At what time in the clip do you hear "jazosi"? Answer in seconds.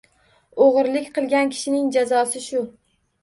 1.97-2.41